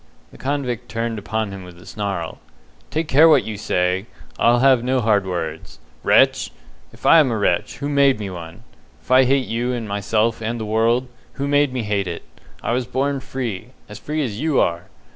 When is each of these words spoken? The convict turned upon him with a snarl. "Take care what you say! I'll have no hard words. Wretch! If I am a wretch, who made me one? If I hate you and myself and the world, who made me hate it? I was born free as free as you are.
The 0.31 0.37
convict 0.39 0.89
turned 0.89 1.19
upon 1.19 1.51
him 1.51 1.63
with 1.63 1.79
a 1.79 1.85
snarl. 1.85 2.39
"Take 2.89 3.07
care 3.07 3.29
what 3.29 3.43
you 3.43 3.55
say! 3.55 4.07
I'll 4.39 4.57
have 4.57 4.83
no 4.83 4.99
hard 4.99 5.27
words. 5.27 5.77
Wretch! 6.01 6.49
If 6.91 7.05
I 7.05 7.19
am 7.19 7.29
a 7.29 7.37
wretch, 7.37 7.77
who 7.77 7.87
made 7.87 8.19
me 8.19 8.31
one? 8.31 8.63
If 8.99 9.11
I 9.11 9.25
hate 9.25 9.45
you 9.47 9.73
and 9.73 9.87
myself 9.87 10.41
and 10.41 10.59
the 10.59 10.65
world, 10.65 11.07
who 11.33 11.47
made 11.47 11.71
me 11.71 11.83
hate 11.83 12.07
it? 12.07 12.23
I 12.63 12.71
was 12.71 12.87
born 12.87 13.19
free 13.19 13.73
as 13.87 13.99
free 13.99 14.23
as 14.25 14.39
you 14.41 14.59
are. 14.59 14.85